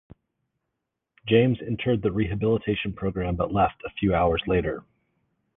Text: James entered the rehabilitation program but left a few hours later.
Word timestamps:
James 1.27 1.59
entered 1.61 2.01
the 2.01 2.11
rehabilitation 2.11 2.91
program 2.91 3.35
but 3.35 3.53
left 3.53 3.83
a 3.85 3.89
few 3.93 4.15
hours 4.15 4.41
later. 4.47 4.83